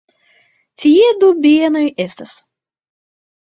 [0.83, 2.35] Tie du bienoj estas.